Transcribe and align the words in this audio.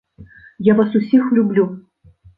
Я 0.69 0.73
вас 0.79 0.95
усіх 1.01 1.31
люблю! 1.39 1.71